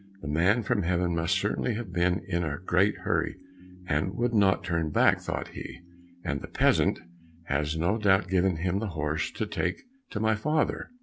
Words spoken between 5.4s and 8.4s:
he, "and the peasant has no doubt